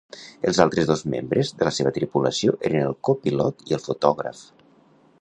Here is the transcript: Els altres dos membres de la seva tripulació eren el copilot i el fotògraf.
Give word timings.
Els 0.51 0.59
altres 0.63 0.87
dos 0.91 1.03
membres 1.15 1.51
de 1.59 1.69
la 1.69 1.75
seva 1.79 1.93
tripulació 1.99 2.57
eren 2.71 2.89
el 2.89 2.99
copilot 3.11 3.65
i 3.71 3.79
el 3.81 3.87
fotògraf. 3.89 4.45